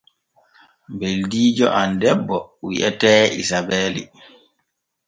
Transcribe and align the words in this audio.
Ɓeldiijo 0.99 1.67
am 1.79 1.91
debbo 2.01 2.37
wi’etee 2.65 3.23
Isabeeli. 3.41 4.03